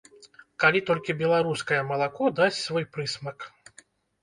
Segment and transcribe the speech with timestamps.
[0.63, 3.49] Калі толькі беларускае малако дасць свой прысмак.